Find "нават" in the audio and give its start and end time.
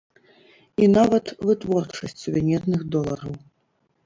0.93-1.25